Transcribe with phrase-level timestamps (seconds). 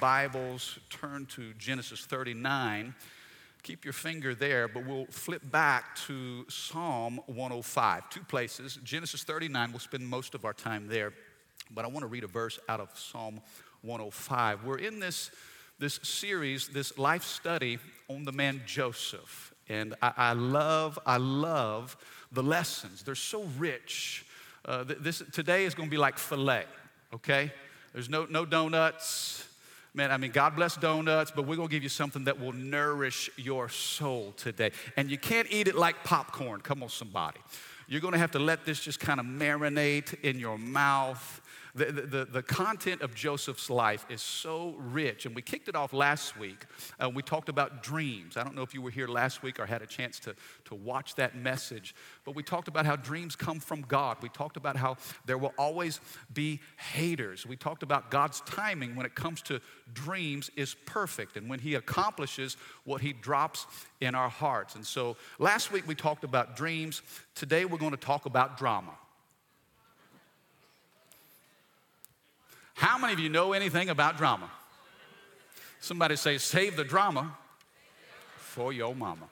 [0.00, 2.94] Bibles, turn to Genesis 39.
[3.62, 8.08] Keep your finger there, but we'll flip back to Psalm 105.
[8.08, 8.78] Two places.
[8.84, 11.12] Genesis 39, we'll spend most of our time there,
[11.72, 13.40] but I want to read a verse out of Psalm
[13.82, 14.64] 105.
[14.64, 15.30] We're in this,
[15.78, 19.52] this series, this life study on the man Joseph.
[19.68, 21.96] And I, I love, I love
[22.30, 23.02] the lessons.
[23.02, 24.24] They're so rich.
[24.64, 26.66] Uh, this, today is going to be like filet,
[27.12, 27.52] okay?
[27.92, 29.47] There's no, no donuts,
[29.94, 33.30] Man, I mean, God bless donuts, but we're gonna give you something that will nourish
[33.36, 34.70] your soul today.
[34.96, 36.60] And you can't eat it like popcorn.
[36.60, 37.40] Come on, somebody.
[37.88, 41.40] You're gonna have to let this just kind of marinate in your mouth.
[41.78, 45.26] The, the, the, content of Joseph's life is so rich.
[45.26, 46.66] And we kicked it off last week.
[46.98, 48.36] Uh, we talked about dreams.
[48.36, 50.34] I don't know if you were here last week or had a chance to,
[50.64, 54.16] to watch that message, but we talked about how dreams come from God.
[54.22, 56.00] We talked about how there will always
[56.32, 57.46] be haters.
[57.46, 59.60] We talked about God's timing when it comes to
[59.94, 63.66] dreams is perfect and when He accomplishes what He drops
[64.00, 64.74] in our hearts.
[64.74, 67.02] And so last week we talked about dreams.
[67.36, 68.94] Today we're going to talk about drama.
[72.78, 74.48] How many of you know anything about drama?
[75.80, 77.36] Somebody say, save the drama
[78.36, 79.26] for your mama.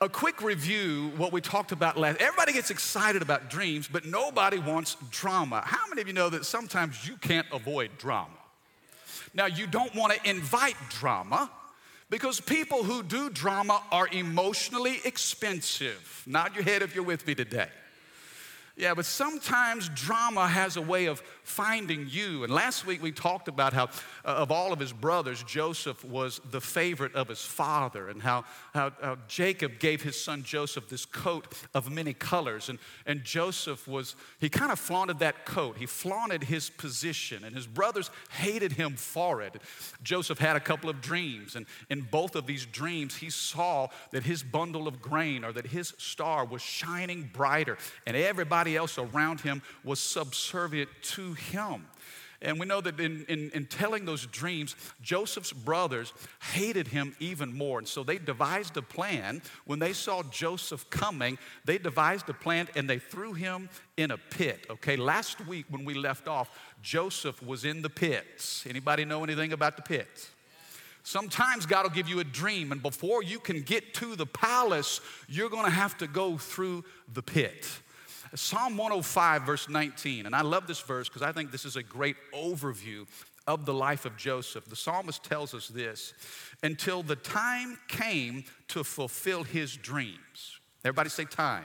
[0.00, 2.20] A quick review, what we talked about last.
[2.20, 5.62] Everybody gets excited about dreams, but nobody wants drama.
[5.66, 8.30] How many of you know that sometimes you can't avoid drama?
[9.34, 11.50] Now, you don't want to invite drama
[12.08, 16.22] because people who do drama are emotionally expensive.
[16.24, 17.68] Nod your head if you're with me today.
[18.76, 22.44] Yeah, but sometimes drama has a way of finding you.
[22.44, 23.86] And last week we talked about how,
[24.24, 28.44] uh, of all of his brothers, Joseph was the favorite of his father, and how,
[28.72, 32.68] how, how, Jacob gave his son Joseph this coat of many colors.
[32.68, 35.76] And, and Joseph was, he kind of flaunted that coat.
[35.76, 39.60] He flaunted his position, and his brothers hated him for it.
[40.04, 44.22] Joseph had a couple of dreams, and in both of these dreams, he saw that
[44.22, 49.40] his bundle of grain or that his star was shining brighter, and everybody else around
[49.40, 51.86] him was subservient to him.
[52.42, 56.14] And we know that in, in, in, telling those dreams, Joseph's brothers
[56.54, 57.78] hated him even more.
[57.78, 59.42] And so they devised a plan.
[59.66, 61.36] When they saw Joseph coming,
[61.66, 63.68] they devised a plan and they threw him
[63.98, 64.66] in a pit.
[64.70, 66.48] Okay, last week when we left off,
[66.80, 68.64] Joseph was in the pits.
[68.66, 70.30] Anybody know anything about the pits?
[71.02, 75.00] Sometimes God will give you a dream, and before you can get to the palace,
[75.28, 77.66] you're gonna have to go through the pit.
[78.34, 81.82] Psalm 105, verse 19, and I love this verse because I think this is a
[81.82, 83.06] great overview
[83.46, 84.66] of the life of Joseph.
[84.66, 86.14] The psalmist tells us this
[86.62, 90.60] until the time came to fulfill his dreams.
[90.84, 91.64] Everybody say time.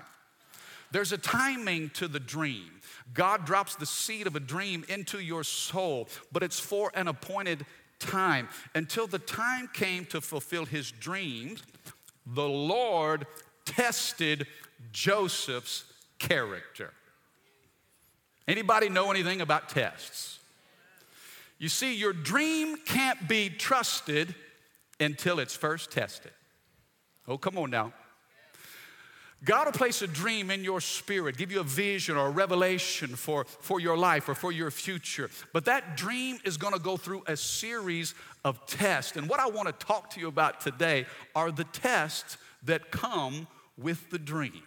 [0.92, 2.72] There's a timing to the dream.
[3.14, 7.66] God drops the seed of a dream into your soul, but it's for an appointed
[8.00, 8.50] time.
[8.74, 11.62] Until the time came to fulfill his dreams,
[12.26, 13.28] the Lord
[13.66, 14.48] tested
[14.92, 15.84] Joseph's
[16.20, 16.94] character.
[18.48, 20.40] Anybody know anything about tests?
[21.58, 24.36] You see, your dream can't be trusted
[25.00, 26.32] until it's first tested.
[27.28, 27.94] Oh, come on now.
[29.44, 33.16] God will place a dream in your spirit, give you a vision or a revelation
[33.16, 35.30] for, for your life or for your future.
[35.54, 39.18] But that dream is going to go through a series of tests.
[39.18, 41.06] And what I want to talk to you about today
[41.36, 43.48] are the tests that come
[43.78, 44.64] with the dream.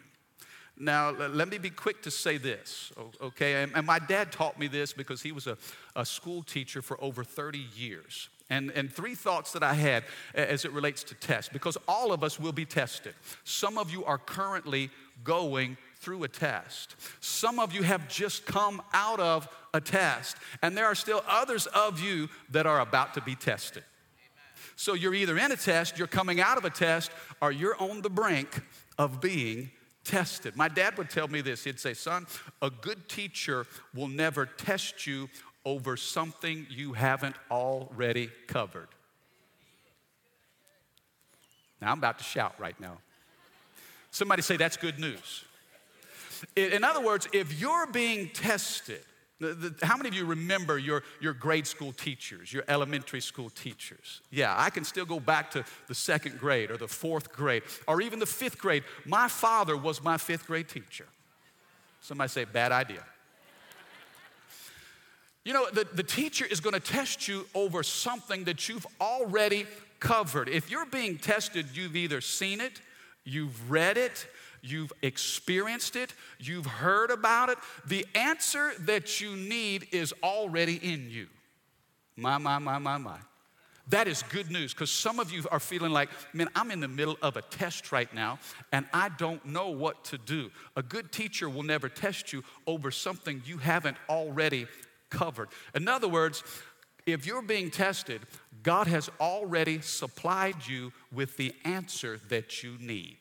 [0.80, 3.68] Now, let me be quick to say this, okay?
[3.74, 5.58] And my dad taught me this because he was a,
[5.96, 8.28] a school teacher for over 30 years.
[8.50, 10.04] And, and three thoughts that I had
[10.34, 13.14] as it relates to tests, because all of us will be tested.
[13.44, 14.90] Some of you are currently
[15.24, 16.94] going through a test.
[17.20, 21.66] Some of you have just come out of a test, and there are still others
[21.66, 23.84] of you that are about to be tested.
[24.76, 27.10] So you're either in a test, you're coming out of a test,
[27.42, 28.62] or you're on the brink
[28.96, 29.72] of being
[30.08, 30.56] tested.
[30.56, 32.26] My dad would tell me this he'd say, Son,
[32.60, 35.28] a good teacher will never test you
[35.64, 38.88] over something you haven't already covered.
[41.80, 42.98] Now, I'm about to shout right now.
[44.10, 45.44] Somebody say, That's good news.
[46.56, 49.02] In other words, if you're being tested,
[49.40, 53.50] The, the, how many of you remember your, your grade school teachers, your elementary school
[53.50, 54.20] teachers?
[54.30, 58.00] Yeah, I can still go back to the second grade or the fourth grade or
[58.00, 58.82] even the fifth grade.
[59.04, 61.06] My father was my fifth grade teacher.
[62.00, 63.04] Somebody say, bad idea.
[65.44, 69.66] You know, the, the teacher is going to test you over something that you've already
[70.00, 70.48] covered.
[70.48, 72.80] If you're being tested, you've either seen it,
[73.24, 74.26] you've read it,
[74.62, 77.58] you've experienced it, you've heard about it.
[77.86, 81.26] The answer that you need is already in you.
[82.16, 83.18] My, my, my, my, my.
[83.90, 86.88] That is good news because some of you are feeling like, man, I'm in the
[86.88, 88.38] middle of a test right now
[88.70, 90.50] and I don't know what to do.
[90.76, 94.66] A good teacher will never test you over something you haven't already
[95.08, 95.48] covered.
[95.74, 96.42] In other words,
[97.06, 98.20] if you're being tested,
[98.62, 103.16] God has already supplied you with the answer that you need.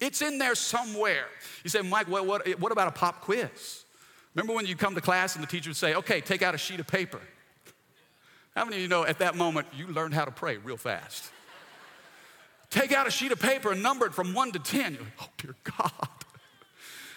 [0.00, 1.26] It's in there somewhere.
[1.64, 3.84] You say, Mike, what, what, what about a pop quiz?
[4.34, 6.58] Remember when you come to class and the teacher would say, okay, take out a
[6.58, 7.20] sheet of paper.
[8.54, 11.30] How many of you know at that moment you learned how to pray real fast?
[12.70, 14.94] take out a sheet of paper and number it from one to 10.
[14.94, 16.08] You're like, oh, dear God.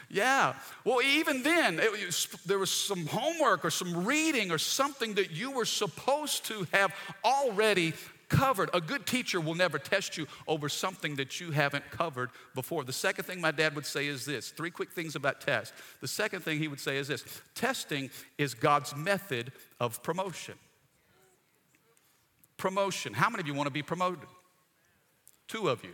[0.09, 0.55] Yeah.
[0.83, 5.51] Well, even then, it, there was some homework or some reading or something that you
[5.51, 6.93] were supposed to have
[7.23, 7.93] already
[8.31, 8.69] covered.
[8.73, 12.83] A good teacher will never test you over something that you haven't covered before.
[12.83, 15.73] The second thing my dad would say is this three quick things about test.
[15.99, 17.23] The second thing he would say is this
[17.53, 20.55] testing is God's method of promotion.
[22.57, 23.13] Promotion.
[23.13, 24.27] How many of you want to be promoted?
[25.47, 25.93] Two of you.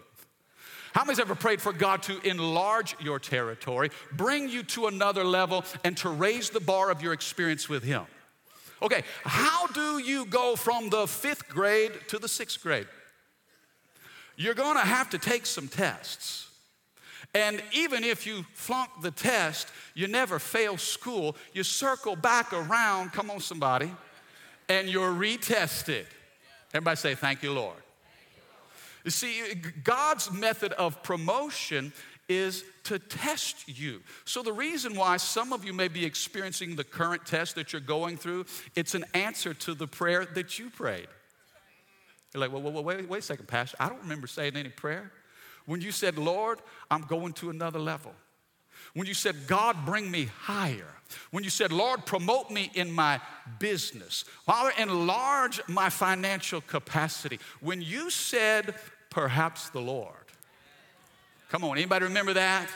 [0.94, 5.64] How many's ever prayed for God to enlarge your territory, bring you to another level,
[5.84, 8.06] and to raise the bar of your experience with Him?
[8.82, 12.88] Okay, how do you go from the fifth grade to the sixth grade?
[14.36, 16.50] You're gonna have to take some tests.
[17.34, 23.14] And even if you flunk the test, you never fail school, you circle back around,
[23.14, 23.92] come on, somebody,
[24.70, 26.06] and you're retested.
[26.74, 27.78] Everybody say, Thank you, Lord.
[29.04, 29.42] You see,
[29.84, 31.94] God's method of promotion
[32.30, 34.02] is to test you.
[34.26, 37.82] So the reason why some of you may be experiencing the current test that you're
[37.82, 38.46] going through,
[38.76, 41.08] it's an answer to the prayer that you prayed.
[42.34, 43.78] You're like, well, well, wait, wait a second, Pastor.
[43.80, 45.12] I don't remember saying any prayer.
[45.66, 46.60] When you said, Lord,
[46.92, 48.14] I'm going to another level.
[48.94, 50.94] When you said, God, bring me higher.
[51.32, 53.20] When you said, Lord, promote me in my
[53.60, 54.24] business.
[54.46, 57.40] Father, enlarge my financial capacity.
[57.60, 58.76] When you said,
[59.10, 60.27] perhaps the Lord,
[61.50, 62.70] Come on, anybody remember that?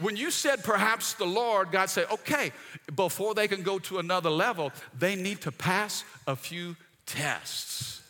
[0.00, 2.52] When you said perhaps the Lord, God said, okay,
[2.94, 6.76] before they can go to another level, they need to pass a few
[7.06, 8.02] tests.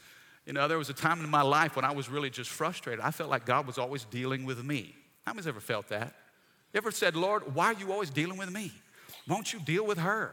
[0.46, 3.04] You know, there was a time in my life when I was really just frustrated.
[3.04, 4.94] I felt like God was always dealing with me.
[5.24, 6.14] How many's ever felt that?
[6.72, 8.72] You ever said, Lord, why are you always dealing with me?
[9.28, 10.32] Won't you deal with her?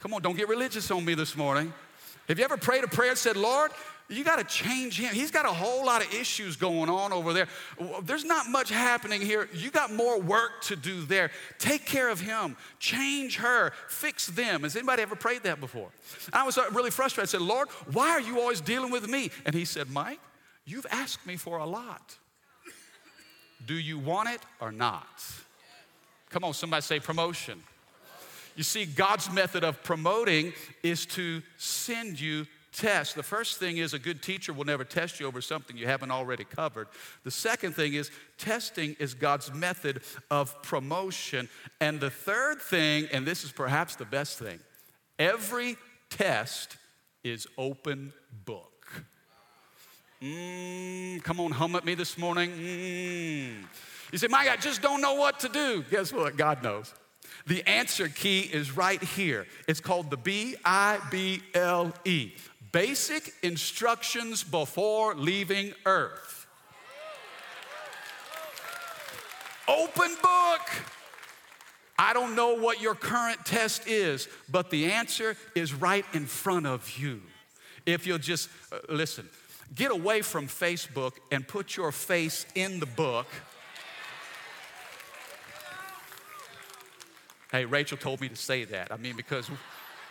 [0.00, 1.72] Come on, don't get religious on me this morning.
[2.28, 3.72] Have you ever prayed a prayer and said, Lord,
[4.08, 5.14] you got to change him.
[5.14, 7.46] He's got a whole lot of issues going on over there.
[8.02, 9.48] There's not much happening here.
[9.52, 11.30] You got more work to do there.
[11.58, 14.62] Take care of him, change her, fix them.
[14.62, 15.90] Has anybody ever prayed that before?
[16.32, 17.28] I was uh, really frustrated.
[17.28, 19.30] I said, Lord, why are you always dealing with me?
[19.44, 20.20] And he said, Mike,
[20.64, 22.16] you've asked me for a lot.
[23.66, 25.22] Do you want it or not?
[26.30, 27.62] Come on, somebody say promotion.
[28.56, 30.52] You see, God's method of promoting
[30.82, 33.14] is to send you tests.
[33.14, 36.10] The first thing is a good teacher will never test you over something you haven't
[36.10, 36.88] already covered.
[37.24, 41.48] The second thing is testing is God's method of promotion.
[41.80, 44.60] And the third thing, and this is perhaps the best thing,
[45.18, 45.76] every
[46.10, 46.76] test
[47.24, 48.12] is open
[48.44, 49.04] book.
[50.22, 52.50] Mm, come on, hum at me this morning.
[52.50, 53.64] Mm.
[54.10, 55.84] You say, Mike, I just don't know what to do.
[55.90, 56.36] Guess what?
[56.36, 56.92] God knows.
[57.46, 59.46] The answer key is right here.
[59.66, 62.32] It's called the B I B L E
[62.72, 66.46] basic instructions before leaving earth.
[69.68, 70.60] Open book.
[71.98, 76.66] I don't know what your current test is, but the answer is right in front
[76.66, 77.20] of you.
[77.84, 79.28] If you'll just uh, listen,
[79.74, 83.26] get away from Facebook and put your face in the book.
[87.50, 88.92] Hey, Rachel told me to say that.
[88.92, 89.50] I mean, because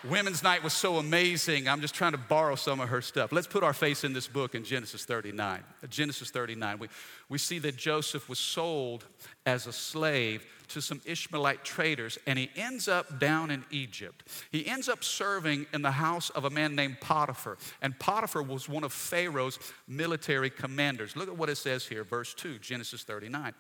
[0.10, 1.68] Women's Night was so amazing.
[1.68, 3.32] I'm just trying to borrow some of her stuff.
[3.32, 5.64] Let's put our face in this book in Genesis 39.
[5.90, 6.80] Genesis 39.
[6.80, 6.88] We,
[7.30, 9.06] we see that Joseph was sold
[9.46, 14.24] as a slave to some Ishmaelite traders, and he ends up down in Egypt.
[14.52, 18.68] He ends up serving in the house of a man named Potiphar, and Potiphar was
[18.70, 21.16] one of Pharaoh's military commanders.
[21.16, 23.54] Look at what it says here, verse 2, Genesis 39.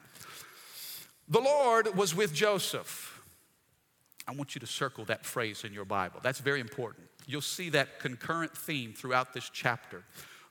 [1.29, 3.16] The Lord was with Joseph
[4.27, 6.19] I want you to circle that phrase in your Bible.
[6.21, 7.07] That's very important.
[7.27, 10.03] You'll see that concurrent theme throughout this chapter.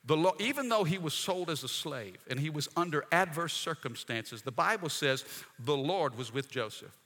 [0.06, 4.42] The even though he was sold as a slave and he was under adverse circumstances,
[4.42, 5.24] the Bible says
[5.58, 6.96] the Lord was with Joseph.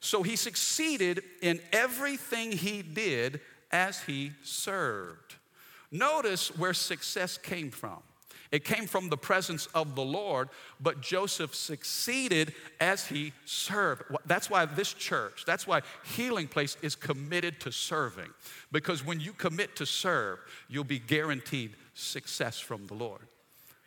[0.00, 3.40] So he succeeded in everything he did
[3.72, 5.34] as he served.
[5.90, 7.98] Notice where success came from.
[8.52, 10.48] It came from the presence of the Lord,
[10.80, 14.02] but Joseph succeeded as he served.
[14.24, 18.30] That's why this church, that's why Healing Place is committed to serving.
[18.72, 20.38] Because when you commit to serve,
[20.68, 23.22] you'll be guaranteed success from the Lord.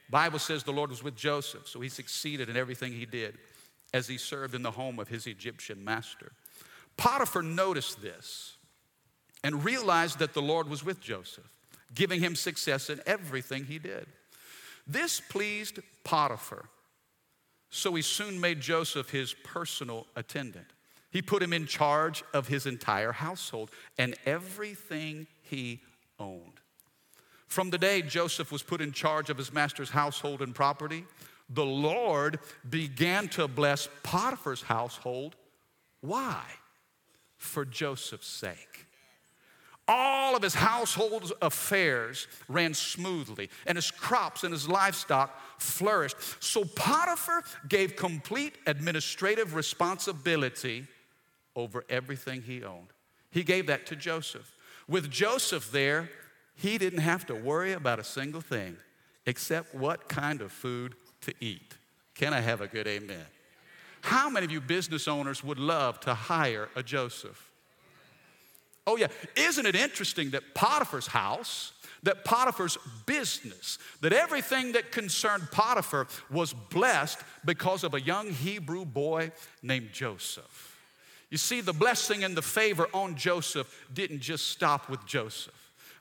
[0.10, 3.38] Bible says the Lord was with Joseph, so he succeeded in everything he did
[3.94, 6.32] as he served in the home of his Egyptian master.
[6.98, 8.58] Potiphar noticed this
[9.44, 11.50] and realized that the Lord was with Joseph,
[11.94, 14.08] giving him success in everything he did.
[14.90, 16.66] This pleased Potiphar,
[17.70, 20.66] so he soon made Joseph his personal attendant.
[21.12, 23.70] He put him in charge of his entire household
[24.00, 25.82] and everything he
[26.20, 26.60] owned.
[27.46, 31.06] From the day Joseph was put in charge of his master's household and property,
[31.52, 35.36] the Lord began to bless Potiphar's household.
[36.02, 36.44] Why?
[37.38, 38.88] For Joseph's sake.
[39.92, 46.16] All of his household affairs ran smoothly, and his crops and his livestock flourished.
[46.40, 50.86] So Potiphar gave complete administrative responsibility
[51.56, 52.90] over everything he owned.
[53.32, 54.56] He gave that to Joseph.
[54.88, 56.12] With Joseph there,
[56.54, 58.78] he didn't have to worry about a single thing
[59.26, 61.74] except what kind of food to eat.
[62.14, 63.26] Can I have a good amen?
[64.02, 67.49] How many of you business owners would love to hire a Joseph?
[68.90, 69.10] Oh, yeah.
[69.36, 76.54] Isn't it interesting that Potiphar's house, that Potiphar's business, that everything that concerned Potiphar was
[76.54, 79.32] blessed because of a young Hebrew boy
[79.62, 80.76] named Joseph?
[81.30, 85.54] You see, the blessing and the favor on Joseph didn't just stop with Joseph.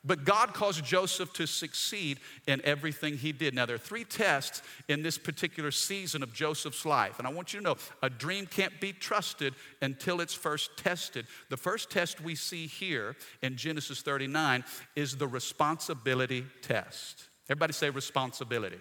[0.05, 3.55] But God caused Joseph to succeed in everything he did.
[3.55, 7.19] Now, there are three tests in this particular season of Joseph's life.
[7.19, 11.27] And I want you to know a dream can't be trusted until it's first tested.
[11.51, 14.65] The first test we see here in Genesis 39
[14.97, 17.29] is the responsibility test.
[17.49, 18.79] Everybody say responsibility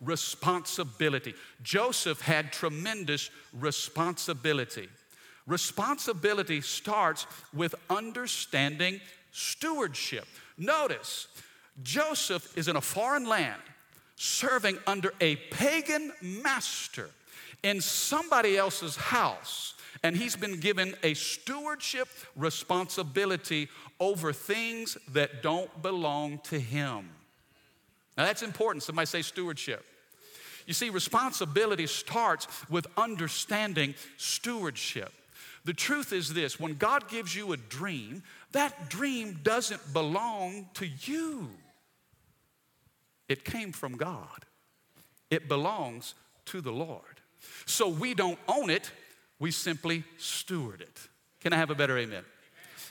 [0.00, 1.34] responsibility.
[1.62, 4.88] Joseph had tremendous responsibility.
[5.46, 9.00] Responsibility starts with understanding
[9.32, 10.26] stewardship.
[10.58, 11.28] Notice,
[11.82, 13.60] Joseph is in a foreign land
[14.16, 17.08] serving under a pagan master
[17.62, 23.68] in somebody else's house, and he's been given a stewardship responsibility
[23.98, 27.08] over things that don't belong to him.
[28.16, 28.82] Now that's important.
[28.82, 29.84] Somebody say stewardship.
[30.66, 35.12] You see, responsibility starts with understanding stewardship.
[35.64, 40.86] The truth is this when God gives you a dream, that dream doesn't belong to
[40.86, 41.50] you.
[43.28, 44.44] It came from God,
[45.30, 46.14] it belongs
[46.46, 47.04] to the Lord.
[47.64, 48.90] So we don't own it,
[49.38, 51.08] we simply steward it.
[51.40, 52.24] Can I have a better amen?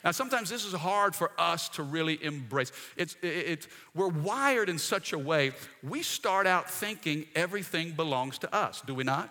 [0.04, 2.72] Now, sometimes this is hard for us to really embrace.
[2.96, 5.52] It's, it's, we're wired in such a way,
[5.84, 9.30] we start out thinking everything belongs to us, do we not?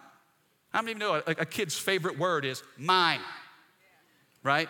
[0.73, 3.21] Many of you know a, a kid's favorite word is mine?
[4.43, 4.69] right?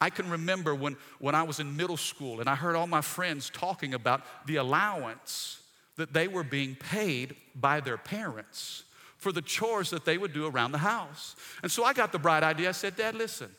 [0.00, 3.00] I can remember when, when I was in middle school and I heard all my
[3.00, 5.60] friends talking about the allowance
[5.96, 8.84] that they were being paid by their parents
[9.16, 11.34] for the chores that they would do around the house.
[11.62, 12.68] And so I got the bright idea.
[12.68, 13.50] I said, Dad, listen,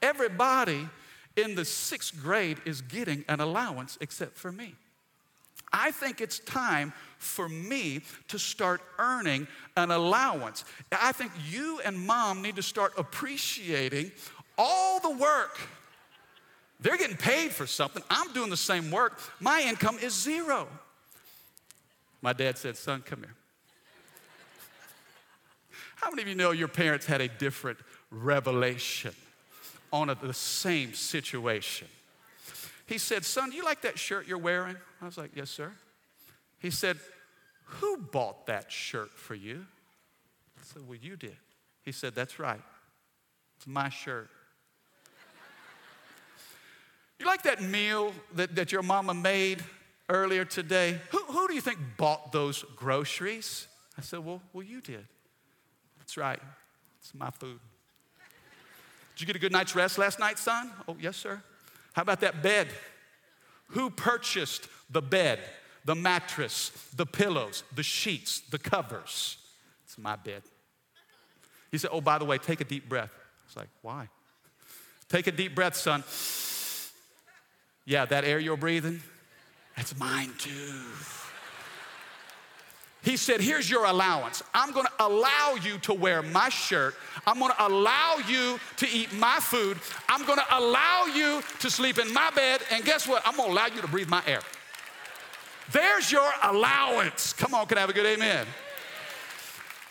[0.00, 0.88] everybody
[1.36, 4.74] in the sixth grade is getting an allowance except for me.
[5.72, 6.92] I think it's time
[7.24, 10.64] for me to start earning an allowance.
[10.92, 14.12] I think you and mom need to start appreciating
[14.56, 15.58] all the work.
[16.80, 18.02] They're getting paid for something.
[18.10, 19.18] I'm doing the same work.
[19.40, 20.68] My income is zero.
[22.20, 23.34] My dad said, Son, come here.
[25.96, 27.78] How many of you know your parents had a different
[28.10, 29.14] revelation
[29.92, 31.88] on a, the same situation?
[32.86, 34.76] He said, Son, do you like that shirt you're wearing?
[35.00, 35.72] I was like, Yes, sir.
[36.58, 36.98] He said,
[37.64, 39.66] Who bought that shirt for you?
[40.58, 41.36] I said, Well, you did.
[41.82, 42.60] He said, That's right.
[43.56, 44.30] It's my shirt.
[47.20, 49.62] You like that meal that, that your mama made
[50.08, 50.98] earlier today?
[51.10, 53.68] Who, who do you think bought those groceries?
[53.96, 55.06] I said, Well, well, you did.
[55.98, 56.40] That's right.
[57.00, 57.60] It's my food.
[59.14, 60.70] Did you get a good night's rest last night, son?
[60.88, 61.40] Oh, yes, sir.
[61.92, 62.68] How about that bed?
[63.68, 65.38] Who purchased the bed,
[65.84, 69.38] the mattress, the pillows, the sheets, the covers?
[69.84, 70.42] It's my bed.
[71.70, 73.10] He said, Oh, by the way, take a deep breath.
[73.12, 74.08] I was like, Why?
[75.08, 76.02] Take a deep breath, son.
[77.84, 79.02] Yeah, that air you're breathing,
[79.76, 80.50] that's mine too.
[83.02, 84.42] He said, Here's your allowance.
[84.54, 86.94] I'm gonna allow you to wear my shirt.
[87.26, 89.78] I'm gonna allow you to eat my food.
[90.08, 92.62] I'm gonna allow you to sleep in my bed.
[92.72, 93.22] And guess what?
[93.26, 94.40] I'm gonna allow you to breathe my air.
[95.72, 97.32] There's your allowance.
[97.32, 98.46] Come on, can I have a good amen?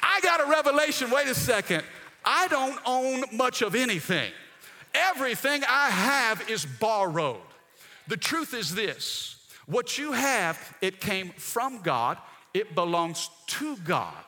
[0.01, 1.09] I got a revelation.
[1.09, 1.83] Wait a second.
[2.25, 4.31] I don't own much of anything.
[4.93, 7.41] Everything I have is borrowed.
[8.07, 12.17] The truth is this what you have, it came from God,
[12.53, 14.23] it belongs to God,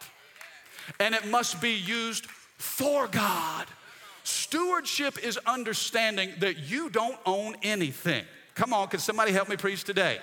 [1.00, 2.25] and it must be used
[2.58, 3.68] for God.
[4.24, 8.24] Stewardship is understanding that you don't own anything.
[8.56, 10.20] Come on, can somebody help me preach today?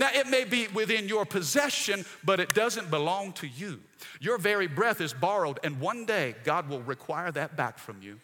[0.00, 3.80] Now, it may be within your possession, but it doesn't belong to you.
[4.18, 8.18] Your very breath is borrowed, and one day God will require that back from you.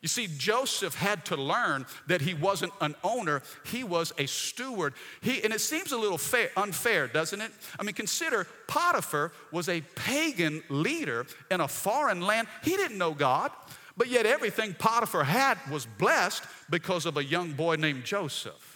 [0.00, 4.94] You see, Joseph had to learn that he wasn't an owner, he was a steward.
[5.20, 7.52] He, and it seems a little fair, unfair, doesn't it?
[7.78, 12.48] I mean, consider Potiphar was a pagan leader in a foreign land.
[12.62, 13.50] He didn't know God,
[13.98, 18.67] but yet everything Potiphar had was blessed because of a young boy named Joseph.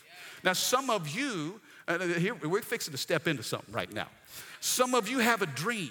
[0.44, 4.08] Now, some of you, uh, here, we're fixing to step into something right now.
[4.60, 5.90] Some of you have a dream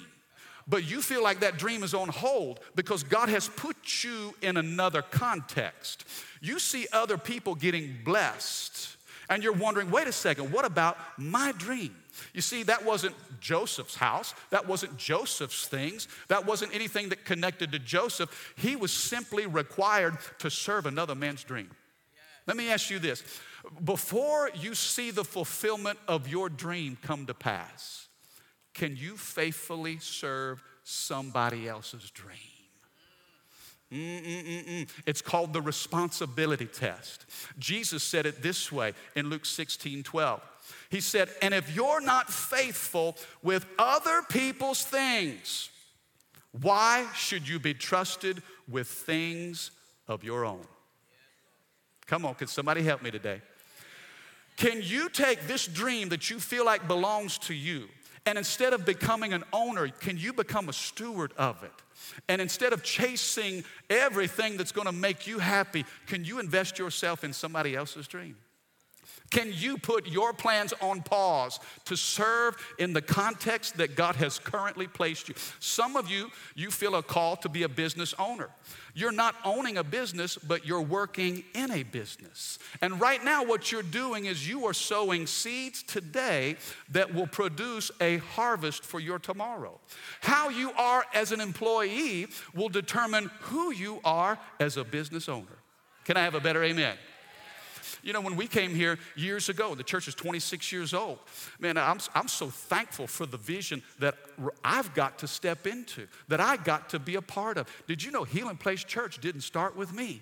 [0.67, 4.57] but you feel like that dream is on hold because God has put you in
[4.57, 6.05] another context.
[6.39, 8.95] You see other people getting blessed,
[9.29, 11.95] and you're wondering, wait a second, what about my dream?
[12.33, 14.33] You see, that wasn't Joseph's house.
[14.49, 16.07] That wasn't Joseph's things.
[16.27, 18.53] That wasn't anything that connected to Joseph.
[18.57, 21.69] He was simply required to serve another man's dream.
[22.51, 23.23] Let me ask you this
[23.81, 28.09] before you see the fulfillment of your dream come to pass,
[28.73, 32.35] can you faithfully serve somebody else's dream?
[33.89, 34.89] Mm-mm-mm-mm.
[35.05, 37.25] It's called the responsibility test.
[37.57, 40.41] Jesus said it this way in Luke 16 12.
[40.89, 45.69] He said, And if you're not faithful with other people's things,
[46.61, 49.71] why should you be trusted with things
[50.09, 50.67] of your own?
[52.11, 53.41] Come on, can somebody help me today?
[54.57, 57.87] Can you take this dream that you feel like belongs to you
[58.25, 61.71] and instead of becoming an owner, can you become a steward of it?
[62.27, 67.31] And instead of chasing everything that's gonna make you happy, can you invest yourself in
[67.31, 68.35] somebody else's dream?
[69.31, 74.37] Can you put your plans on pause to serve in the context that God has
[74.37, 75.35] currently placed you?
[75.59, 78.49] Some of you, you feel a call to be a business owner.
[78.93, 82.59] You're not owning a business, but you're working in a business.
[82.81, 86.57] And right now, what you're doing is you are sowing seeds today
[86.89, 89.79] that will produce a harvest for your tomorrow.
[90.19, 95.45] How you are as an employee will determine who you are as a business owner.
[96.03, 96.97] Can I have a better amen?
[98.03, 101.19] You know, when we came here years ago, the church is 26 years old.
[101.59, 104.15] Man, I'm, I'm so thankful for the vision that
[104.63, 107.67] I've got to step into, that I got to be a part of.
[107.87, 110.21] Did you know Healing Place Church didn't start with me?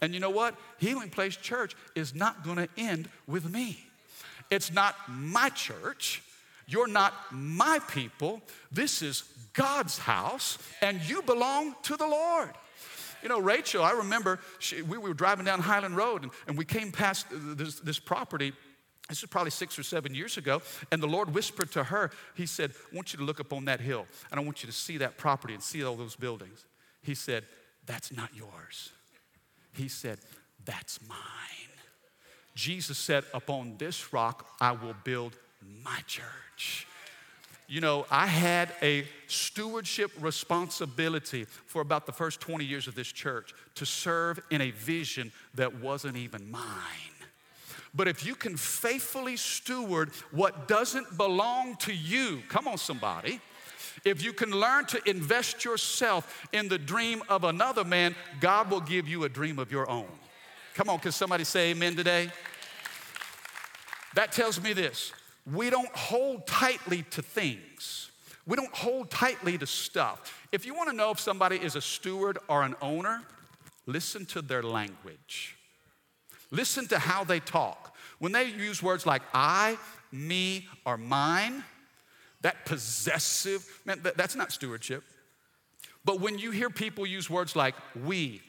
[0.00, 0.54] And you know what?
[0.78, 3.78] Healing Place Church is not going to end with me.
[4.50, 6.22] It's not my church.
[6.66, 8.42] You're not my people.
[8.70, 12.50] This is God's house, and you belong to the Lord.
[13.24, 16.66] You know, Rachel, I remember she, we were driving down Highland Road and, and we
[16.66, 18.52] came past this, this property.
[19.08, 20.60] This is probably six or seven years ago,
[20.92, 23.64] and the Lord whispered to her, He said, I want you to look up on
[23.64, 26.64] that hill, and I want you to see that property and see all those buildings.
[27.02, 27.44] He said,
[27.86, 28.92] That's not yours.
[29.72, 30.18] He said,
[30.64, 31.18] That's mine.
[32.54, 35.34] Jesus said, Upon this rock I will build
[35.82, 36.86] my church.
[37.66, 43.08] You know, I had a stewardship responsibility for about the first 20 years of this
[43.08, 46.60] church to serve in a vision that wasn't even mine.
[47.94, 53.40] But if you can faithfully steward what doesn't belong to you, come on, somebody.
[54.04, 58.80] If you can learn to invest yourself in the dream of another man, God will
[58.80, 60.08] give you a dream of your own.
[60.74, 62.30] Come on, can somebody say amen today?
[64.14, 65.12] That tells me this
[65.50, 68.10] we don't hold tightly to things.
[68.46, 70.46] We don't hold tightly to stuff.
[70.52, 73.22] If you want to know if somebody is a steward or an owner,
[73.86, 75.56] listen to their language.
[76.50, 77.96] Listen to how they talk.
[78.18, 79.78] When they use words like I,
[80.12, 81.64] me, or mine,
[82.42, 85.02] that possessive, man, that, that's not stewardship.
[86.04, 88.42] But when you hear people use words like we,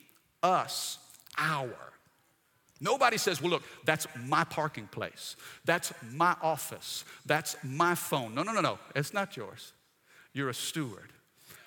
[0.43, 0.99] us,
[1.37, 1.73] our,
[2.81, 5.37] Nobody says, well, look, that's my parking place.
[5.63, 7.05] That's my office.
[7.25, 8.35] That's my phone.
[8.35, 8.79] No, no, no, no.
[8.95, 9.71] It's not yours.
[10.33, 11.11] You're a steward.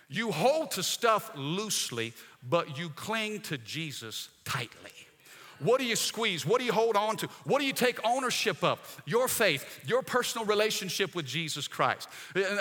[0.08, 2.12] You hold to stuff loosely,
[2.48, 4.90] but you cling to Jesus tightly.
[5.60, 6.46] What do you squeeze?
[6.46, 7.26] What do you hold on to?
[7.44, 8.78] What do you take ownership of?
[9.06, 12.08] Your faith, your personal relationship with Jesus Christ.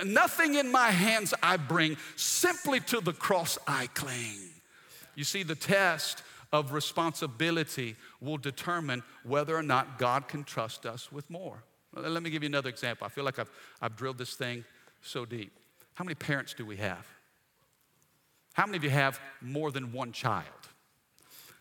[0.03, 4.39] Nothing in my hands I bring, simply to the cross I cling.
[5.15, 11.11] You see, the test of responsibility will determine whether or not God can trust us
[11.11, 11.63] with more.
[11.93, 13.05] Let me give you another example.
[13.05, 13.49] I feel like I've,
[13.81, 14.63] I've drilled this thing
[15.01, 15.51] so deep.
[15.95, 17.05] How many parents do we have?
[18.53, 20.45] How many of you have more than one child?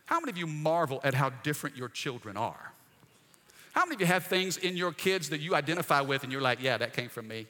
[0.07, 2.73] How many of you marvel at how different your children are?
[3.73, 6.41] How many of you have things in your kids that you identify with and you're
[6.41, 7.47] like, yeah, that came from me?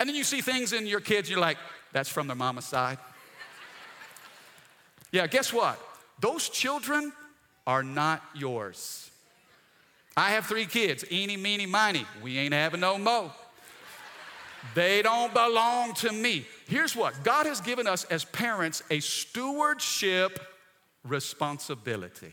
[0.00, 1.58] And then you see things in your kids, you're like,
[1.92, 2.98] that's from their mama's side.
[5.10, 5.80] Yeah, guess what?
[6.20, 7.12] Those children
[7.66, 9.10] are not yours.
[10.16, 12.04] I have three kids, eeny, meeny, miny.
[12.22, 13.30] We ain't having no mo.
[14.74, 16.44] They don't belong to me.
[16.66, 20.40] Here's what God has given us as parents a stewardship
[21.04, 22.32] responsibility.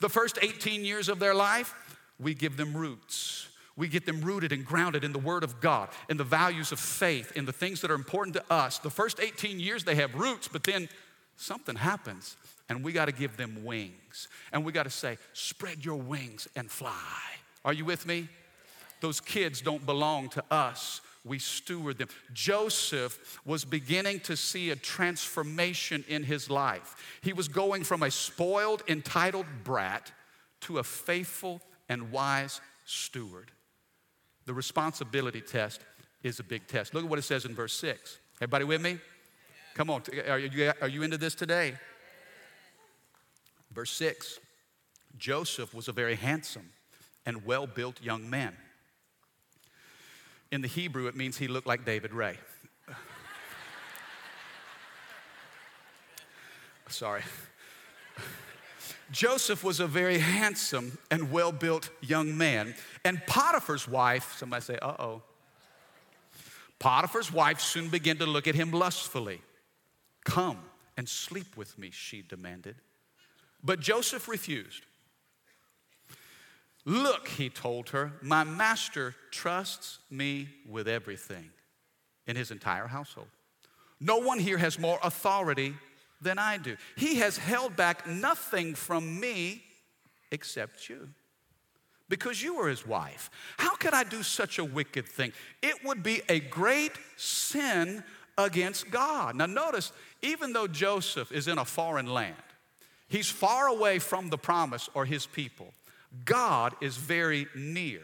[0.00, 1.74] The first 18 years of their life,
[2.20, 3.48] we give them roots.
[3.76, 6.80] We get them rooted and grounded in the Word of God, in the values of
[6.80, 8.78] faith, in the things that are important to us.
[8.78, 10.88] The first 18 years, they have roots, but then
[11.36, 12.36] something happens,
[12.68, 14.28] and we got to give them wings.
[14.52, 16.92] And we got to say, spread your wings and fly.
[17.64, 18.28] Are you with me?
[19.00, 22.08] Those kids don't belong to us we steward them.
[22.32, 26.96] Joseph was beginning to see a transformation in his life.
[27.22, 30.10] He was going from a spoiled, entitled brat
[30.62, 33.50] to a faithful and wise steward.
[34.46, 35.82] The responsibility test
[36.22, 36.94] is a big test.
[36.94, 38.18] Look at what it says in verse 6.
[38.36, 38.98] Everybody with me?
[39.74, 41.74] Come on, are you, are you into this today?
[43.78, 44.40] Verse 6
[45.18, 46.70] Joseph was a very handsome
[47.24, 48.56] and well built young man.
[50.50, 52.38] In the Hebrew, it means he looked like David Ray.
[56.88, 57.22] Sorry.
[59.12, 62.74] Joseph was a very handsome and well built young man.
[63.04, 65.22] And Potiphar's wife, somebody say, uh oh.
[66.80, 69.40] Potiphar's wife soon began to look at him lustfully.
[70.24, 70.58] Come
[70.96, 72.74] and sleep with me, she demanded.
[73.62, 74.84] But Joseph refused.
[76.84, 81.50] Look, he told her, my master trusts me with everything
[82.26, 83.28] in his entire household.
[84.00, 85.74] No one here has more authority
[86.20, 86.76] than I do.
[86.96, 89.62] He has held back nothing from me
[90.30, 91.08] except you.
[92.08, 93.30] Because you are his wife.
[93.58, 95.32] How could I do such a wicked thing?
[95.62, 98.02] It would be a great sin
[98.38, 99.34] against God.
[99.34, 99.92] Now, notice,
[100.22, 102.36] even though Joseph is in a foreign land,
[103.08, 105.72] he's far away from the promise or his people.
[106.24, 108.02] God is very near.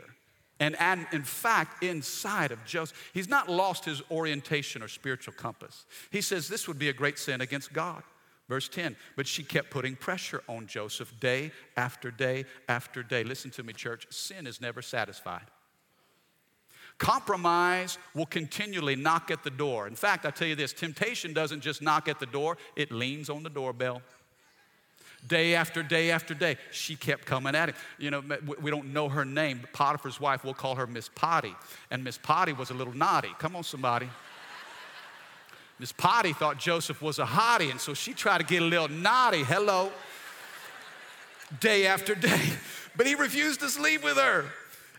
[0.61, 5.85] And, and in fact, inside of Joseph, he's not lost his orientation or spiritual compass.
[6.11, 8.03] He says this would be a great sin against God.
[8.49, 13.25] Verse 10, but she kept putting pressure on Joseph day after day after day.
[13.25, 15.47] Listen to me, church, sin is never satisfied.
[16.99, 19.87] Compromise will continually knock at the door.
[19.87, 23.31] In fact, I tell you this temptation doesn't just knock at the door, it leans
[23.31, 24.03] on the doorbell
[25.27, 26.57] day after day after day.
[26.71, 27.77] She kept coming at him.
[27.99, 28.23] You know,
[28.61, 31.55] we don't know her name, but Potiphar's wife, we'll call her Miss Potty.
[31.91, 33.31] And Miss Potty was a little naughty.
[33.39, 34.09] Come on, somebody.
[35.79, 38.89] Miss Potty thought Joseph was a hottie, and so she tried to get a little
[38.89, 39.43] naughty.
[39.43, 39.91] Hello.
[41.61, 42.41] Day after day.
[42.97, 44.45] But he refused to sleep with her.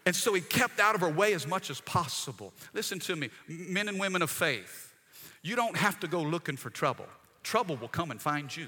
[0.05, 2.51] And so he kept out of her way as much as possible.
[2.73, 4.93] Listen to me, men and women of faith,
[5.43, 7.05] you don't have to go looking for trouble.
[7.41, 8.67] Trouble will come and find you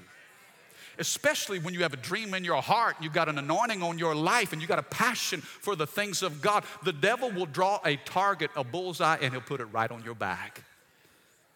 [0.98, 4.14] especially when you have a dream in your heart, you've got an anointing on your
[4.14, 6.64] life, and you've got a passion for the things of God.
[6.84, 10.14] The devil will draw a target, a bullseye, and he'll put it right on your
[10.14, 10.62] back.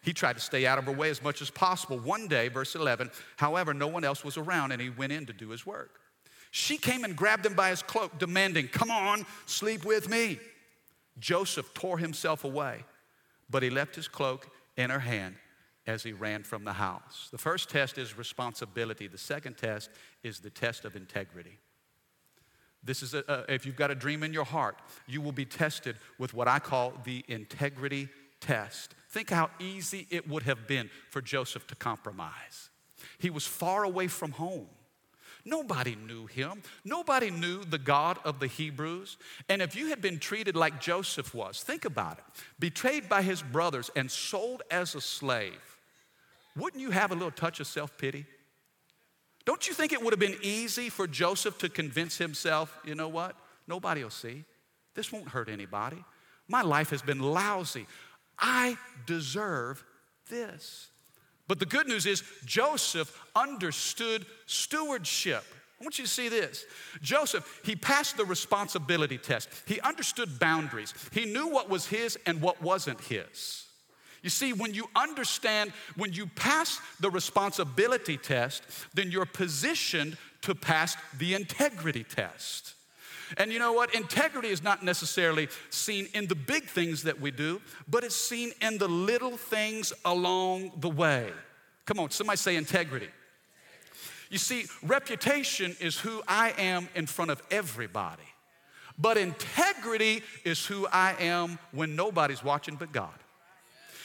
[0.03, 1.99] He tried to stay out of her way as much as possible.
[1.99, 5.33] One day, verse 11, however, no one else was around, and he went in to
[5.33, 6.01] do his work.
[6.51, 10.39] She came and grabbed him by his cloak, demanding, Come on, sleep with me.
[11.19, 12.85] Joseph tore himself away,
[13.49, 15.37] but he left his cloak in her hand
[15.87, 17.29] as he ran from the house.
[17.31, 19.91] The first test is responsibility, the second test
[20.23, 21.59] is the test of integrity.
[22.85, 25.97] This is a, if you've got a dream in your heart, you will be tested
[26.19, 28.09] with what I call the integrity
[28.41, 28.95] test.
[29.11, 32.71] Think how easy it would have been for Joseph to compromise.
[33.19, 34.67] He was far away from home.
[35.45, 36.63] Nobody knew him.
[36.85, 39.17] Nobody knew the God of the Hebrews.
[39.49, 42.25] And if you had been treated like Joseph was, think about it
[42.59, 45.72] betrayed by his brothers and sold as a slave,
[46.57, 48.27] wouldn't you have a little touch of self pity?
[49.45, 53.09] Don't you think it would have been easy for Joseph to convince himself, you know
[53.09, 53.35] what?
[53.67, 54.45] Nobody will see.
[54.95, 56.05] This won't hurt anybody.
[56.49, 57.87] My life has been lousy.
[58.39, 59.83] I deserve
[60.29, 60.89] this.
[61.49, 65.45] But the good news is Joseph understood stewardship.
[65.81, 66.65] I want you to see this.
[67.01, 69.49] Joseph, he passed the responsibility test.
[69.67, 70.95] He understood boundaries.
[71.11, 73.65] He knew what was his and what wasn't his.
[74.23, 78.63] You see, when you understand, when you pass the responsibility test,
[78.95, 82.75] then you're positioned to pass the integrity test.
[83.37, 83.95] And you know what?
[83.95, 88.53] Integrity is not necessarily seen in the big things that we do, but it's seen
[88.61, 91.31] in the little things along the way.
[91.87, 93.09] Come on, somebody say integrity.
[94.31, 98.23] You see, reputation is who I am in front of everybody,
[98.99, 103.13] but integrity is who I am when nobody's watching but God.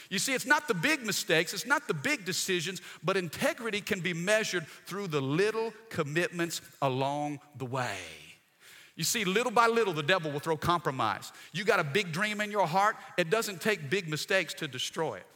[0.10, 4.00] You see, it's not the big mistakes, it's not the big decisions, but integrity can
[4.00, 7.98] be measured through the little commitments along the way.
[8.96, 11.32] You see, little by little, the devil will throw compromise.
[11.54, 15.18] You got a big dream in your heart, it doesn't take big mistakes to destroy
[15.18, 15.28] it.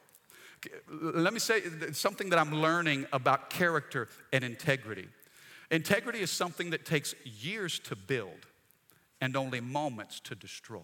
[0.90, 5.08] Let me say something that I'm learning about character and integrity.
[5.70, 8.46] Integrity is something that takes years to build
[9.22, 10.82] and only moments to destroy.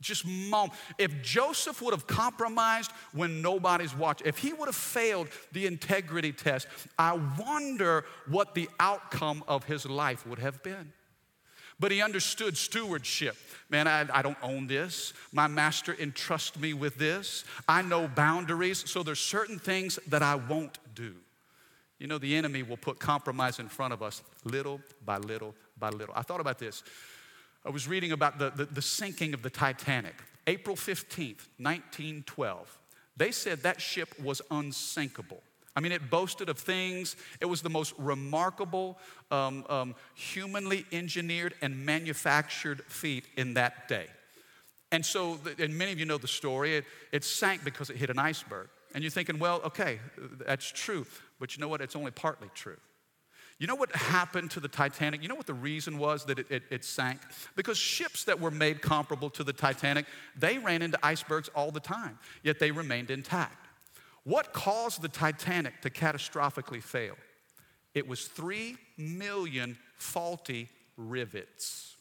[0.00, 0.70] Just mom.
[0.98, 6.32] If Joseph would have compromised when nobody's watching, if he would have failed the integrity
[6.32, 6.66] test,
[6.98, 10.92] I wonder what the outcome of his life would have been.
[11.80, 13.36] But he understood stewardship.
[13.68, 15.12] Man, I, I, don't own this.
[15.32, 17.44] My master entrusts me with this.
[17.66, 21.14] I know boundaries, so there's certain things that I won't do.
[21.98, 25.90] You know, the enemy will put compromise in front of us little by little by
[25.90, 26.14] little.
[26.16, 26.82] I thought about this.
[27.64, 30.14] I was reading about the, the, the sinking of the Titanic,
[30.46, 32.78] April 15th, 1912.
[33.16, 35.42] They said that ship was unsinkable.
[35.76, 37.16] I mean, it boasted of things.
[37.40, 38.98] It was the most remarkable,
[39.30, 44.06] um, um, humanly engineered and manufactured feat in that day.
[44.92, 48.10] And so, and many of you know the story, it, it sank because it hit
[48.10, 48.68] an iceberg.
[48.94, 49.98] And you're thinking, well, okay,
[50.46, 51.06] that's true.
[51.40, 51.80] But you know what?
[51.80, 52.76] It's only partly true.
[53.58, 55.22] You know what happened to the Titanic?
[55.22, 57.20] You know what the reason was that it, it, it, sank?
[57.54, 61.80] Because ships that were made comparable to the Titanic, they ran into icebergs all the
[61.80, 63.68] time, yet they remained intact.
[64.24, 67.14] What caused the Titanic to catastrophically fail?
[67.94, 71.96] It was three million faulty rivets.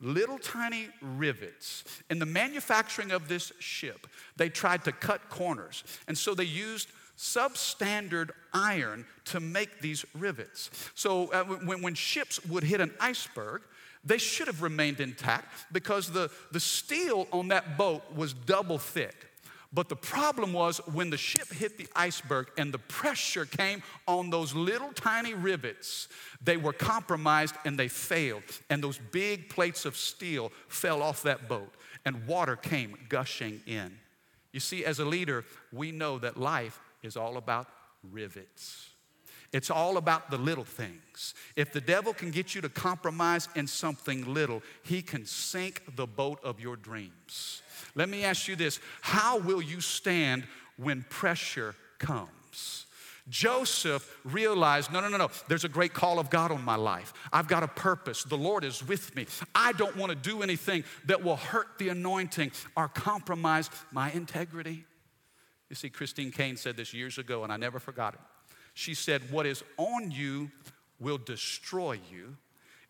[0.00, 1.84] Little tiny rivets.
[2.08, 5.82] In the manufacturing of this ship, they tried to cut corners.
[6.06, 10.70] And so they used substandard iron to make these rivets.
[10.94, 13.62] So uh, when, when ships would hit an iceberg,
[14.04, 19.26] they should have remained intact because the, the steel on that boat was double thick.
[19.70, 24.30] But the problem was when the ship hit the iceberg and the pressure came on
[24.30, 26.08] those little tiny rivets,
[26.40, 28.44] they were compromised and they failed.
[28.70, 31.74] And those big plates of steel fell off that boat
[32.06, 33.98] and water came gushing in.
[34.52, 37.68] You see, as a leader, we know that life is all about
[38.02, 38.90] rivets.
[39.52, 41.34] It's all about the little things.
[41.56, 46.06] If the devil can get you to compromise in something little, he can sink the
[46.06, 47.62] boat of your dreams.
[47.94, 50.44] Let me ask you this How will you stand
[50.76, 52.84] when pressure comes?
[53.28, 57.12] Joseph realized, no, no, no, no, there's a great call of God on my life.
[57.30, 58.24] I've got a purpose.
[58.24, 59.26] The Lord is with me.
[59.54, 64.84] I don't want to do anything that will hurt the anointing or compromise my integrity.
[65.68, 68.20] You see, Christine Caine said this years ago, and I never forgot it.
[68.74, 70.50] She said, What is on you
[71.00, 72.36] will destroy you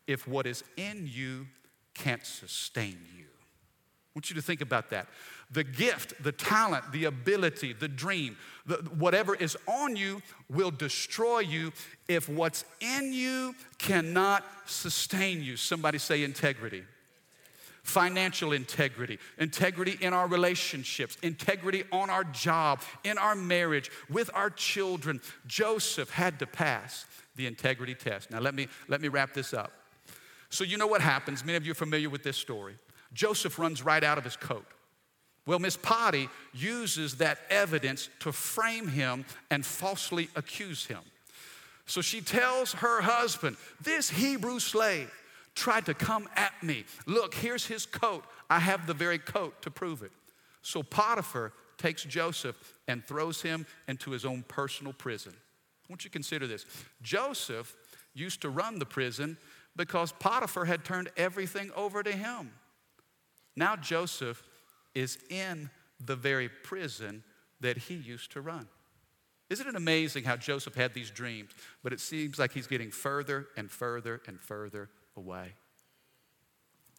[0.06, 1.46] if what is in you
[1.94, 3.24] can't sustain you.
[3.24, 5.06] I want you to think about that.
[5.50, 8.36] The gift, the talent, the ability, the dream,
[8.66, 11.72] the, whatever is on you will destroy you
[12.08, 15.56] if what's in you cannot sustain you.
[15.56, 16.84] Somebody say integrity
[17.88, 24.50] financial integrity, integrity in our relationships, integrity on our job, in our marriage, with our
[24.50, 25.20] children.
[25.46, 28.30] Joseph had to pass the integrity test.
[28.30, 29.72] Now, let me, let me wrap this up.
[30.50, 31.44] So, you know what happens.
[31.44, 32.76] Many of you are familiar with this story.
[33.12, 34.66] Joseph runs right out of his coat.
[35.46, 41.00] Well, Miss Potty uses that evidence to frame him and falsely accuse him.
[41.86, 45.10] So she tells her husband, This Hebrew slave
[45.58, 46.84] tried to come at me.
[47.06, 48.24] Look, here's his coat.
[48.48, 50.12] I have the very coat to prove it.
[50.62, 55.32] So Potiphar takes Joseph and throws him into his own personal prison.
[55.34, 56.64] I want you to consider this.
[57.02, 57.74] Joseph
[58.14, 59.36] used to run the prison
[59.76, 62.52] because Potiphar had turned everything over to him.
[63.56, 64.42] Now Joseph
[64.94, 67.24] is in the very prison
[67.60, 68.68] that he used to run.
[69.50, 71.50] Isn't it amazing how Joseph had these dreams,
[71.82, 75.52] but it seems like he's getting further and further and further away.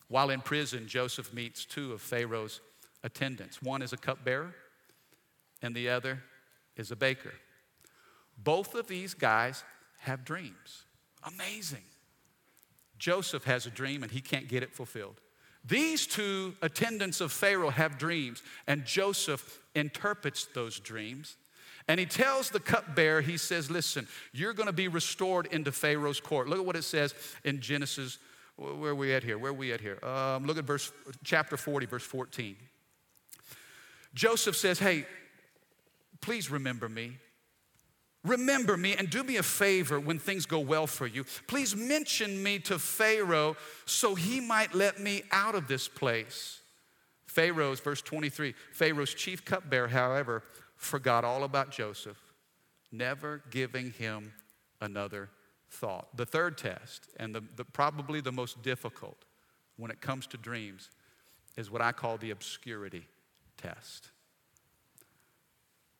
[0.08, 2.62] While in prison, Joseph meets two of Pharaoh's
[3.04, 3.62] attendants.
[3.62, 4.54] One is a cupbearer,
[5.62, 6.22] and the other
[6.76, 7.34] is a baker.
[8.38, 9.64] Both of these guys
[10.00, 10.86] have dreams.
[11.24, 11.84] Amazing.
[12.98, 15.20] Joseph has a dream and he can't get it fulfilled.
[15.66, 21.36] These two attendants of Pharaoh have dreams, and Joseph interprets those dreams.
[21.90, 26.20] And he tells the cupbearer, he says, Listen, you're going to be restored into Pharaoh's
[26.20, 26.48] court.
[26.48, 28.20] Look at what it says in Genesis.
[28.58, 29.40] Where are we at here?
[29.40, 29.98] Where are we at here?
[30.06, 30.92] Um, look at verse,
[31.24, 32.56] chapter 40, verse 14.
[34.14, 35.08] Joseph says, Hey,
[36.22, 37.18] please remember me.
[38.24, 41.24] Remember me and do me a favor when things go well for you.
[41.48, 46.60] Please mention me to Pharaoh so he might let me out of this place.
[47.26, 50.44] Pharaoh's, verse 23, Pharaoh's chief cupbearer, however,
[50.80, 52.18] forgot all about Joseph,
[52.92, 54.32] never giving him
[54.80, 55.30] another
[55.70, 56.08] thought.
[56.16, 59.26] The third test, and the, the, probably the most difficult
[59.76, 60.90] when it comes to dreams,
[61.58, 63.06] is what I call the obscurity
[63.58, 64.08] test.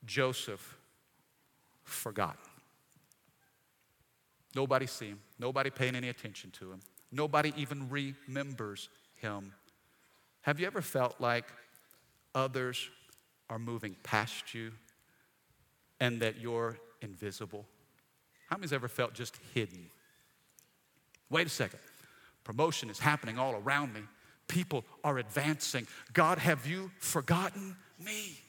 [0.06, 0.78] Joseph
[1.84, 2.38] forgotten.
[4.56, 6.80] Nobody see him, nobody paying any attention to him,
[7.12, 9.52] nobody even remembers him.
[10.40, 11.44] Have you ever felt like
[12.34, 12.88] others
[13.50, 14.72] are moving past you
[15.98, 17.66] and that you're invisible?
[18.48, 19.90] How many's ever felt just hidden?
[21.28, 21.80] Wait a second.
[22.44, 24.00] Promotion is happening all around me.
[24.48, 25.86] People are advancing.
[26.12, 28.40] God, have you forgotten me?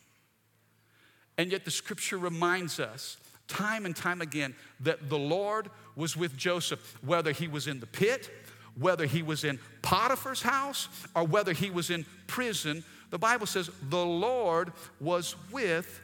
[1.37, 6.37] And yet the scripture reminds us time and time again that the Lord was with
[6.37, 8.31] Joseph, whether he was in the pit,
[8.75, 12.83] whether he was in Potiphar's house, or whether he was in prison.
[13.09, 16.01] The Bible says the Lord was with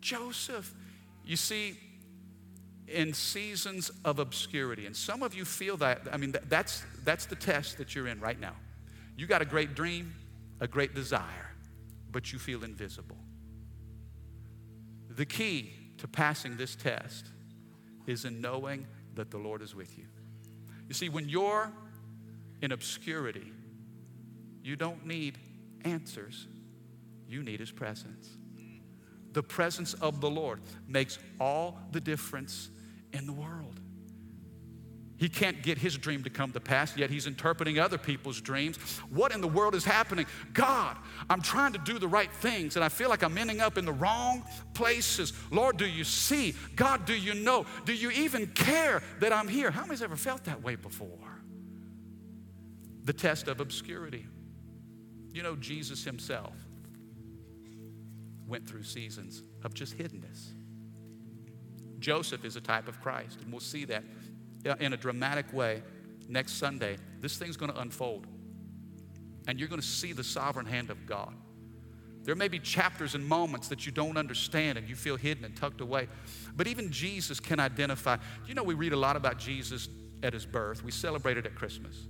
[0.00, 0.72] Joseph.
[1.24, 1.76] You see,
[2.86, 7.34] in seasons of obscurity, and some of you feel that, I mean, that's, that's the
[7.34, 8.54] test that you're in right now.
[9.16, 10.14] You got a great dream,
[10.60, 11.50] a great desire,
[12.12, 13.16] but you feel invisible.
[15.10, 17.26] The key to passing this test
[18.06, 20.04] is in knowing that the Lord is with you.
[20.88, 21.72] You see, when you're
[22.64, 23.52] in obscurity,
[24.62, 25.38] you don't need
[25.84, 26.48] answers,
[27.28, 28.36] you need His presence.
[29.32, 32.70] The presence of the Lord makes all the difference
[33.12, 33.80] in the world.
[35.16, 38.76] He can't get his dream to come to pass, yet he's interpreting other people's dreams.
[39.10, 40.26] What in the world is happening?
[40.52, 40.96] God,
[41.30, 43.84] I'm trying to do the right things, and I feel like I'm ending up in
[43.84, 45.32] the wrong places.
[45.50, 46.54] Lord, do you see?
[46.74, 47.64] God, do you know?
[47.84, 49.70] Do you even care that I'm here?
[49.70, 51.08] How many's ever felt that way before?
[53.04, 54.26] The test of obscurity.
[55.32, 56.54] You know, Jesus himself
[58.46, 60.52] went through seasons of just hiddenness.
[61.98, 64.04] Joseph is a type of Christ, and we'll see that
[64.66, 65.82] uh, in a dramatic way
[66.28, 66.96] next Sunday.
[67.20, 68.26] This thing's going to unfold,
[69.48, 71.34] and you're going to see the sovereign hand of God.
[72.24, 75.54] There may be chapters and moments that you don't understand and you feel hidden and
[75.54, 76.08] tucked away.
[76.56, 78.16] But even Jesus can identify.
[78.46, 79.88] You know, we read a lot about Jesus
[80.22, 82.06] at his birth, we celebrate it at Christmas.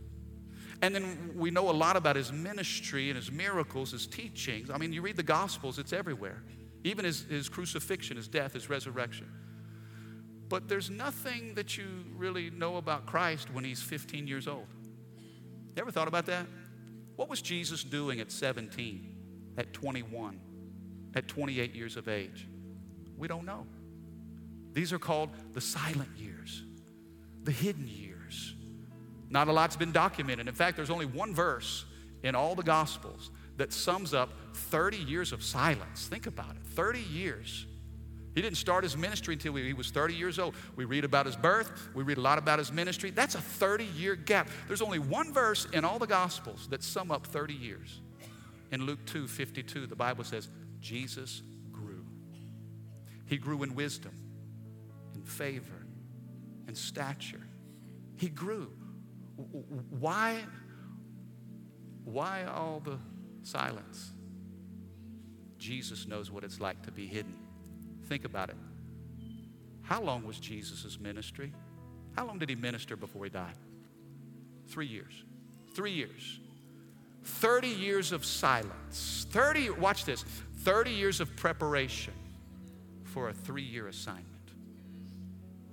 [0.84, 4.68] And then we know a lot about his ministry and his miracles, his teachings.
[4.68, 6.42] I mean, you read the Gospels, it's everywhere.
[6.84, 9.26] Even his, his crucifixion, his death, his resurrection.
[10.50, 14.66] But there's nothing that you really know about Christ when he's 15 years old.
[15.74, 16.46] You ever thought about that?
[17.16, 20.38] What was Jesus doing at 17, at 21,
[21.14, 22.46] at 28 years of age?
[23.16, 23.66] We don't know.
[24.74, 26.62] These are called the silent years,
[27.42, 28.54] the hidden years.
[29.34, 30.48] Not a lot's been documented.
[30.48, 31.84] In fact, there's only one verse
[32.22, 36.06] in all the Gospels that sums up 30 years of silence.
[36.06, 37.66] Think about it 30 years
[38.34, 40.54] he didn't start his ministry until he was 30 years old.
[40.74, 43.10] We read about his birth, we read a lot about his ministry.
[43.10, 44.48] That's a 30 year gap.
[44.66, 48.00] There's only one verse in all the Gospels that sum up 30 years.
[48.72, 50.48] In Luke 2 52, the Bible says,
[50.80, 52.04] Jesus grew.
[53.26, 54.12] He grew in wisdom,
[55.14, 55.86] in favor,
[56.66, 57.46] in stature.
[58.16, 58.72] He grew.
[59.36, 60.38] Why,
[62.04, 62.98] why all the
[63.42, 64.12] silence?
[65.58, 67.34] Jesus knows what it's like to be hidden.
[68.06, 68.56] Think about it.
[69.82, 71.52] How long was Jesus' ministry?
[72.16, 73.54] How long did he minister before he died?
[74.68, 75.24] Three years.
[75.74, 76.40] Three years.
[77.24, 79.26] 30 years of silence.
[79.30, 80.22] 30, watch this,
[80.58, 82.14] 30 years of preparation
[83.04, 84.33] for a three year assignment.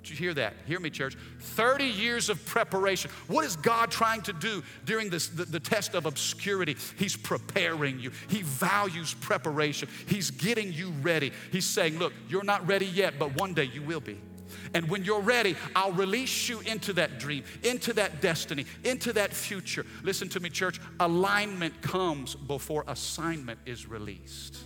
[0.03, 0.55] Did you hear that?
[0.65, 1.15] Hear me, church.
[1.39, 3.11] 30 years of preparation.
[3.27, 6.75] What is God trying to do during this, the, the test of obscurity?
[6.97, 8.11] He's preparing you.
[8.27, 9.89] He values preparation.
[10.07, 11.31] He's getting you ready.
[11.51, 14.19] He's saying, Look, you're not ready yet, but one day you will be.
[14.73, 19.33] And when you're ready, I'll release you into that dream, into that destiny, into that
[19.33, 19.85] future.
[20.03, 20.79] Listen to me, church.
[20.99, 24.57] Alignment comes before assignment is released.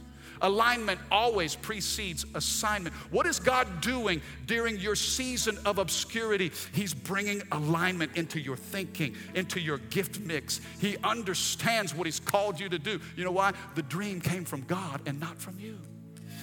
[0.41, 2.95] Alignment always precedes assignment.
[3.11, 6.51] What is God doing during your season of obscurity?
[6.73, 10.61] He's bringing alignment into your thinking, into your gift mix.
[10.79, 12.99] He understands what He's called you to do.
[13.15, 13.53] You know why?
[13.75, 15.79] The dream came from God and not from you.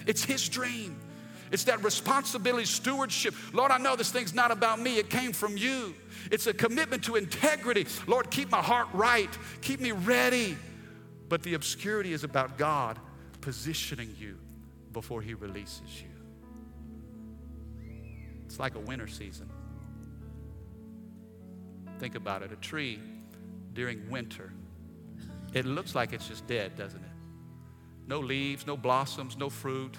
[0.07, 1.01] It's His dream.
[1.51, 3.35] It's that responsibility, stewardship.
[3.53, 5.95] Lord, I know this thing's not about me, it came from you.
[6.31, 7.87] It's a commitment to integrity.
[8.07, 9.29] Lord, keep my heart right,
[9.61, 10.57] keep me ready.
[11.29, 12.99] But the obscurity is about God
[13.43, 14.39] positioning you
[14.93, 16.09] before He releases you.
[18.47, 19.51] It's like a winter season.
[21.99, 22.99] Think about it a tree
[23.75, 24.53] during winter,
[25.53, 27.11] it looks like it's just dead, doesn't it?
[28.07, 29.97] No leaves, no blossoms, no fruit.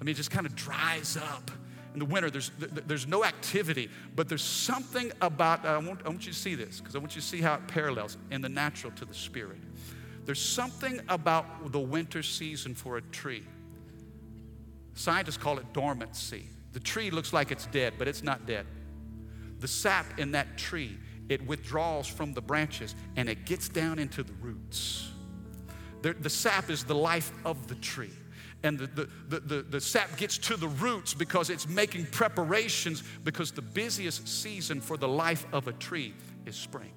[0.00, 1.50] I mean, it just kind of dries up.
[1.92, 2.52] In the winter, there's,
[2.86, 6.78] there's no activity, but there's something about, I want, I want you to see this
[6.78, 9.58] because I want you to see how it parallels in the natural to the spirit.
[10.24, 13.44] There's something about the winter season for a tree.
[14.94, 16.46] Scientists call it dormancy.
[16.72, 18.66] The tree looks like it's dead, but it's not dead.
[19.58, 20.96] The sap in that tree,
[21.28, 25.10] it withdraws from the branches and it gets down into the roots.
[26.02, 28.12] The, the sap is the life of the tree
[28.62, 33.02] and the, the, the, the, the sap gets to the roots because it's making preparations
[33.24, 36.14] because the busiest season for the life of a tree
[36.46, 36.92] is spring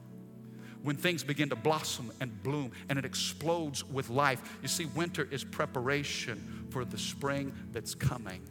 [0.84, 4.58] when things begin to blossom and bloom and it explodes with life.
[4.62, 8.42] You see, winter is preparation for the spring that's coming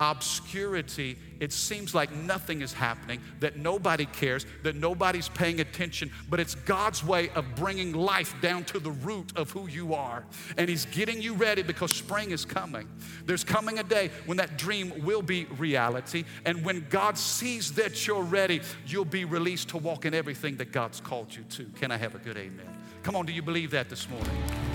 [0.00, 6.40] obscurity, it seems like nothing is happening, that nobody cares, that nobody's paying attention, but
[6.40, 10.24] it's God's way of bringing life down to the root of who you are.
[10.56, 12.88] And He's getting you ready because spring is coming.
[13.26, 16.24] There's coming a day when that dream will be reality.
[16.44, 20.72] And when God sees that you're ready, you'll be released to walk in everything that
[20.72, 21.64] God's called you to.
[21.78, 22.66] Can I have a good amen?
[23.02, 24.67] Come on, do you believe that this morning?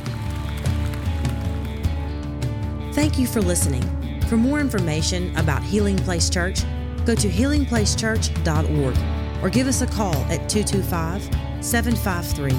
[2.94, 3.82] Thank you for listening.
[4.30, 6.62] For more information about Healing Place Church,
[7.06, 11.24] go to healingplacechurch.org or give us a call at 225
[11.66, 12.52] 753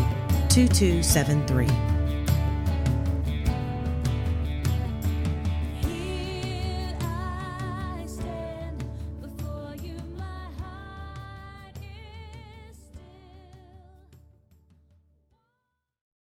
[0.48, 1.93] 2273.